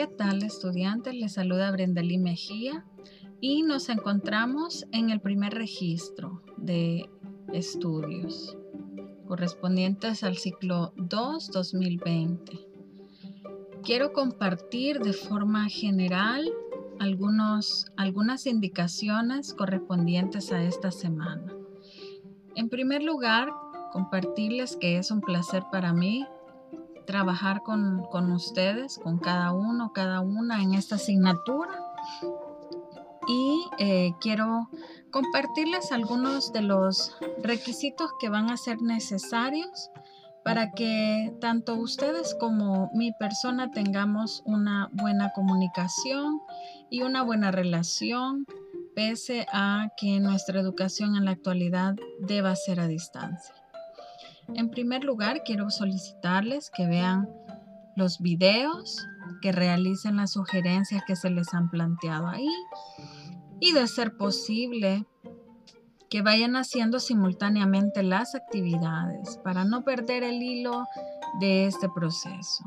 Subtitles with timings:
[0.00, 1.14] ¿Qué tal estudiantes?
[1.14, 2.86] Les saluda Brendalí Mejía
[3.38, 7.10] y nos encontramos en el primer registro de
[7.52, 8.56] estudios
[9.26, 12.60] correspondientes al ciclo 2 2020.
[13.82, 16.50] Quiero compartir de forma general
[16.98, 21.52] algunos, algunas indicaciones correspondientes a esta semana.
[22.56, 23.50] En primer lugar,
[23.92, 26.26] compartirles que es un placer para mí
[27.10, 31.76] trabajar con, ustedes, con cada uno, cada una en esta asignatura.
[33.26, 34.68] Y eh, quiero
[35.10, 39.90] compartirles algunos de los requisitos que van a ser necesarios
[40.44, 46.40] para que tanto ustedes como mi persona tengamos una buena comunicación
[46.90, 48.46] y una buena relación,
[48.94, 53.59] pese a que nuestra educación en la actualidad deba ser a distancia.
[54.54, 57.28] En primer lugar, quiero solicitarles que vean
[57.96, 59.06] los videos,
[59.40, 62.48] que realicen las sugerencias que se les han planteado ahí
[63.60, 65.06] y de ser posible
[66.08, 70.84] que vayan haciendo simultáneamente las actividades para no perder el hilo
[71.40, 72.64] de este proceso.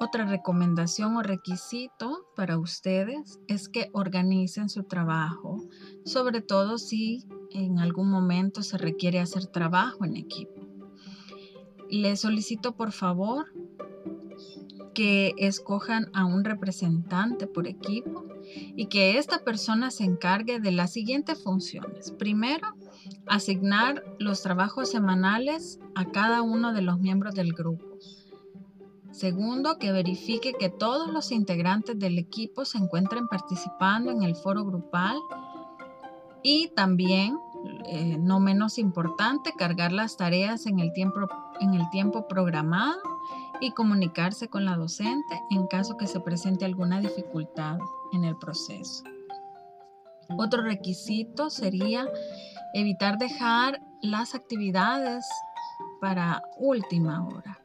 [0.00, 5.58] Otra recomendación o requisito para ustedes es que organicen su trabajo,
[6.04, 10.57] sobre todo si en algún momento se requiere hacer trabajo en equipo.
[11.90, 13.46] Les solicito por favor
[14.94, 18.24] que escojan a un representante por equipo
[18.76, 22.10] y que esta persona se encargue de las siguientes funciones.
[22.18, 22.66] Primero,
[23.26, 27.84] asignar los trabajos semanales a cada uno de los miembros del grupo.
[29.10, 34.64] Segundo, que verifique que todos los integrantes del equipo se encuentren participando en el foro
[34.64, 35.16] grupal
[36.42, 37.36] y también
[37.86, 41.20] eh, no menos importante, cargar las tareas en el, tiempo,
[41.60, 43.00] en el tiempo programado
[43.60, 47.78] y comunicarse con la docente en caso que se presente alguna dificultad
[48.12, 49.04] en el proceso.
[50.36, 52.06] Otro requisito sería
[52.74, 55.26] evitar dejar las actividades
[56.00, 57.60] para última hora,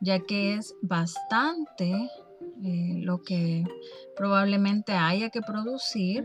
[0.00, 2.08] ya que es bastante
[2.62, 3.64] eh, lo que
[4.16, 6.24] probablemente haya que producir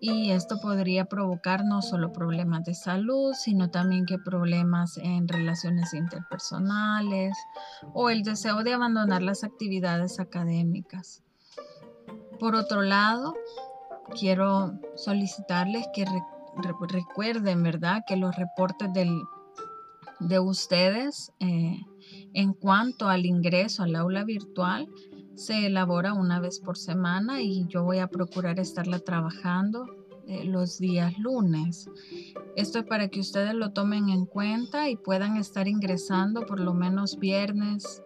[0.00, 5.92] y esto podría provocar no solo problemas de salud, sino también que problemas en relaciones
[5.92, 7.36] interpersonales
[7.92, 11.22] o el deseo de abandonar las actividades académicas.
[12.38, 13.34] Por otro lado,
[14.18, 16.06] quiero solicitarles que
[16.88, 18.90] recuerden, ¿verdad?, que los reportes
[20.20, 21.78] de ustedes eh,
[22.32, 24.88] en cuanto al ingreso al aula virtual
[25.34, 29.86] se elabora una vez por semana y yo voy a procurar estarla trabajando
[30.26, 31.90] eh, los días lunes.
[32.56, 36.74] Esto es para que ustedes lo tomen en cuenta y puedan estar ingresando por lo
[36.74, 38.02] menos viernes,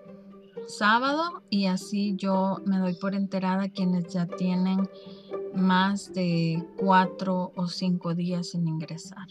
[0.67, 4.89] sábado y así yo me doy por enterada quienes ya tienen
[5.55, 9.29] más de cuatro o cinco días sin ingresar.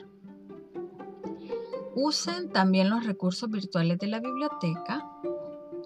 [1.96, 5.08] Usen también los recursos virtuales de la biblioteca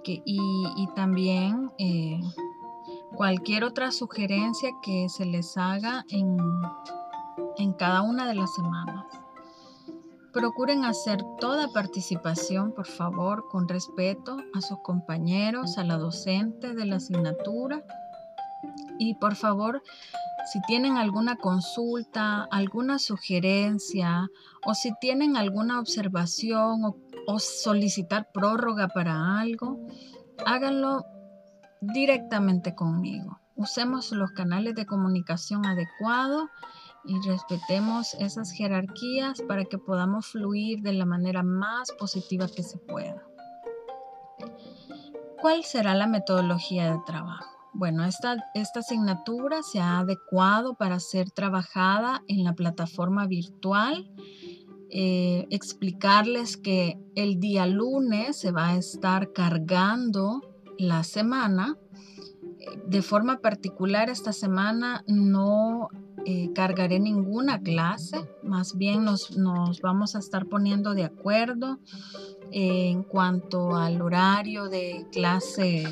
[0.07, 2.19] y, también eh,
[3.15, 6.37] cualquier otra sugerencia que se les haga en,
[7.57, 9.05] en cada una de las semanas.
[10.33, 16.85] Procuren hacer toda participación, por favor, con respeto a sus compañeros, a la docente de
[16.85, 17.83] la asignatura.
[18.99, 19.81] Y por favor,
[20.51, 24.29] si tienen alguna consulta, alguna sugerencia
[24.65, 26.95] o si tienen alguna observación o
[27.27, 29.85] o solicitar prórroga para algo,
[30.45, 31.05] háganlo
[31.81, 33.39] directamente conmigo.
[33.55, 36.45] Usemos los canales de comunicación adecuados
[37.03, 42.77] y respetemos esas jerarquías para que podamos fluir de la manera más positiva que se
[42.77, 43.21] pueda.
[45.41, 47.57] ¿Cuál será la metodología de trabajo?
[47.73, 54.09] Bueno, esta, esta asignatura se ha adecuado para ser trabajada en la plataforma virtual
[54.89, 60.41] eh, explicarles que el día lunes se va a estar cargando
[60.77, 61.77] la semana.
[62.85, 65.89] De forma particular, esta semana no
[66.25, 69.31] eh, cargaré ninguna clase, más bien nos,
[69.81, 71.79] vamos a estar poniendo de acuerdo
[72.51, 75.85] en cuanto al horario de clase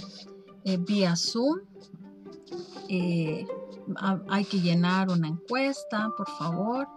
[0.65, 1.59] eh, vía Zoom
[4.29, 6.87] hay que llenar una encuesta, por favor.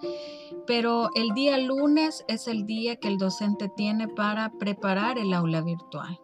[0.67, 5.61] Pero el día lunes es el día que el docente tiene para preparar el aula
[5.61, 6.19] virtual.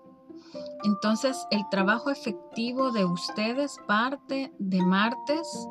[0.85, 5.69] Entonces, el trabajo efectivo de ustedes parte de martes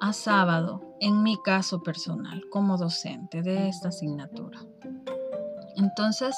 [0.00, 4.60] a sábado, en mi caso personal, como docente de esta asignatura.
[5.76, 6.36] Entonces,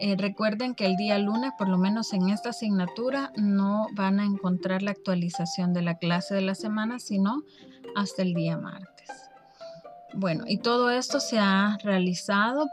[0.00, 4.24] eh, recuerden que el día lunes, por lo menos en esta asignatura, no van a
[4.24, 7.42] encontrar la actualización de la clase de la semana, sino
[7.94, 8.93] hasta el día martes.
[10.16, 12.68] Bueno, y todo esto se ha realizado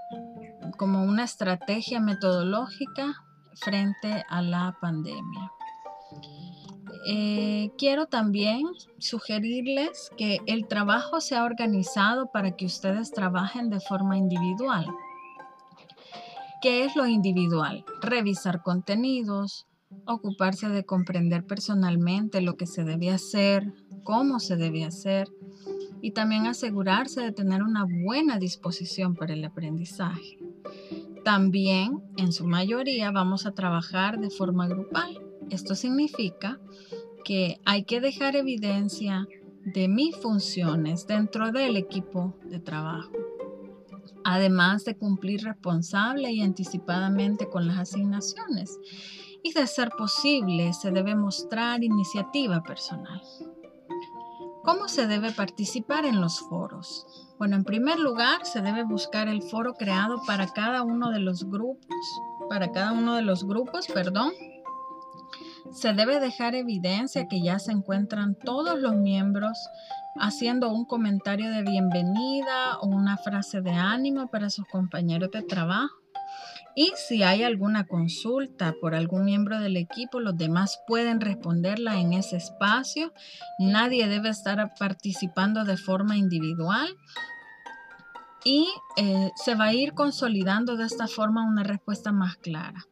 [0.78, 3.16] como una estrategia metodológica
[3.56, 5.52] frente a la pandemia.
[7.08, 8.62] Eh, quiero también
[9.00, 14.86] sugerirles que el trabajo sea organizado para que ustedes trabajen de forma individual.
[16.62, 17.84] ¿Qué es lo individual?
[18.02, 19.66] Revisar contenidos,
[20.06, 23.74] ocuparse de comprender personalmente lo que se debe hacer,
[24.04, 25.28] cómo se debe hacer
[26.02, 30.38] y también asegurarse de tener una buena disposición para el aprendizaje.
[31.24, 35.22] También, en su mayoría, vamos a trabajar de forma grupal.
[35.50, 36.60] Esto significa
[37.24, 39.28] que hay que dejar evidencia
[39.64, 43.12] de mis funciones dentro del equipo de trabajo
[44.24, 48.80] además de cumplir responsable y anticipadamente con las asignaciones.
[49.44, 53.22] Y de ser posible, se debe mostrar iniciativa personal.
[54.64, 57.08] ¿Cómo se debe participar en los foros?
[57.40, 61.50] Bueno, en primer lugar, se debe buscar el foro creado para cada uno de los
[61.50, 61.96] grupos,
[62.48, 64.32] para cada uno de los grupos, perdón.
[65.72, 69.58] Se debe dejar evidencia que ya se encuentran todos los miembros
[70.20, 76.01] haciendo un comentario de bienvenida o una frase de ánimo para sus compañeros de trabajo.
[76.76, 82.14] Y si hay alguna consulta por algún miembro del equipo, los demás pueden responderla en
[82.14, 83.14] ese espacio.
[83.60, 86.96] Nadie debe estar participando de forma individual.
[88.44, 92.88] Y eh, se va a ir consolidando de esta forma una respuesta más clara.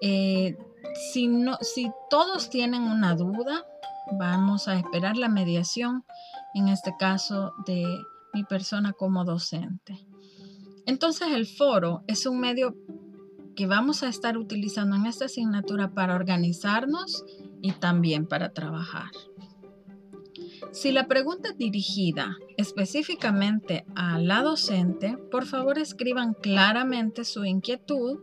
[0.00, 0.56] Eh,
[1.12, 3.64] si, no, si todos tienen una duda,
[4.12, 6.04] vamos a esperar la mediación
[6.54, 7.86] en este caso de
[8.34, 10.06] mi persona como docente.
[10.86, 12.76] Entonces el foro es un medio
[13.54, 17.24] que vamos a estar utilizando en esta asignatura para organizarnos
[17.62, 19.10] y también para trabajar.
[20.72, 28.18] Si la pregunta es dirigida específicamente a la docente, por favor escriban claramente su inquietud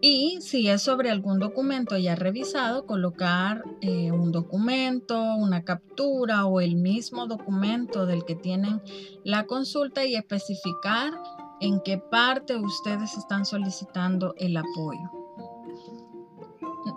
[0.00, 6.60] y si es sobre algún documento ya revisado, colocar eh, un documento, una captura o
[6.60, 8.80] el mismo documento del que tienen
[9.24, 11.12] la consulta y especificar
[11.60, 15.10] en qué parte ustedes están solicitando el apoyo.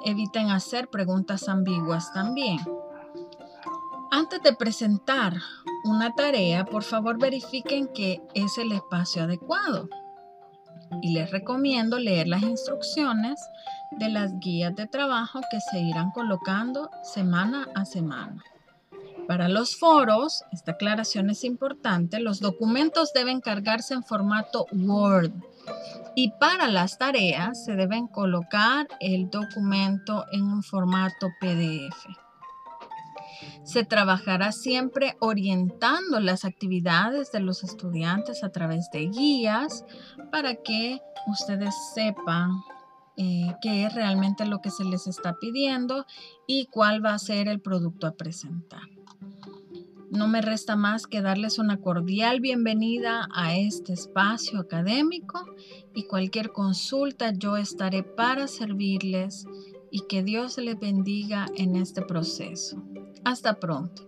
[0.05, 2.59] Eviten hacer preguntas ambiguas también.
[4.11, 5.33] Antes de presentar
[5.85, 9.89] una tarea, por favor verifiquen que es el espacio adecuado
[11.01, 13.39] y les recomiendo leer las instrucciones
[13.91, 18.43] de las guías de trabajo que se irán colocando semana a semana.
[19.27, 25.31] Para los foros, esta aclaración es importante, los documentos deben cargarse en formato Word
[26.15, 32.05] y para las tareas se deben colocar el documento en un formato PDF.
[33.63, 39.85] Se trabajará siempre orientando las actividades de los estudiantes a través de guías
[40.31, 42.51] para que ustedes sepan
[43.15, 46.05] eh, qué es realmente lo que se les está pidiendo
[46.47, 48.81] y cuál va a ser el producto a presentar.
[50.13, 55.43] No me resta más que darles una cordial bienvenida a este espacio académico
[55.95, 59.47] y cualquier consulta yo estaré para servirles
[59.89, 62.83] y que Dios les bendiga en este proceso.
[63.23, 64.07] Hasta pronto.